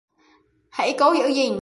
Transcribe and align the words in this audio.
Hãy 0.69 0.95
cố 0.99 1.13
giữ 1.13 1.27
gìn 1.27 1.49